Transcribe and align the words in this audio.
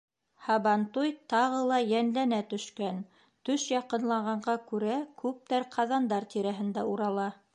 ...Һабантуй 0.43 1.11
тағы 1.33 1.59
ла 1.71 1.77
йәнләнә 1.89 2.39
төшкән, 2.53 3.03
төш 3.49 3.67
яҡынлағанға 3.73 4.57
күрә, 4.71 4.97
күптәр 5.23 5.71
ҡаҙандар 5.79 6.31
тирәһендә 6.35 6.91
урала. 6.95 7.31